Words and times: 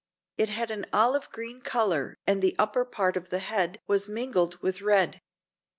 It 0.35 0.49
had 0.49 0.71
an 0.71 0.87
olive 0.91 1.29
green 1.29 1.61
color 1.61 2.15
and 2.25 2.41
the 2.41 2.55
upper 2.57 2.85
part 2.85 3.15
of 3.15 3.29
the 3.29 3.37
head 3.37 3.79
was 3.85 4.07
mingled 4.07 4.57
with 4.59 4.81
red. 4.81 5.21